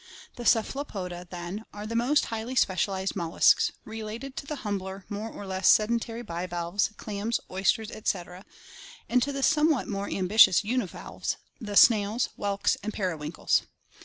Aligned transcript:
The 0.35 0.45
Cephalopoda, 0.47 1.27
then, 1.29 1.63
are 1.71 1.85
the 1.85 1.95
most 1.95 2.25
highly 2.33 2.55
specialized 2.55 3.15
mol 3.15 3.33
luscs, 3.33 3.69
related 3.85 4.35
to 4.37 4.47
the 4.47 4.55
humbler, 4.65 5.05
more 5.09 5.29
or 5.29 5.45
less 5.45 5.69
sedentary 5.69 6.23
bivalves, 6.23 6.89
clams, 6.97 7.39
oysters, 7.51 7.91
etc., 7.91 8.43
and 9.07 9.21
to 9.21 9.31
the 9.31 9.43
somewhat 9.43 9.87
more 9.87 10.09
ambitious 10.09 10.63
univalves, 10.63 11.37
the 11.59 11.75
snails, 11.75 12.29
whelks, 12.35 12.77
and 12.81 12.93
periwinkles. 12.95 13.61